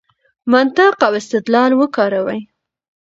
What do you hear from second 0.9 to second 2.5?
او استدلال وکاروئ.